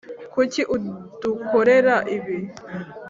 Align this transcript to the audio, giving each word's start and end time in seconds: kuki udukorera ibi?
kuki 0.33 0.61
udukorera 0.75 1.95
ibi? 2.15 2.37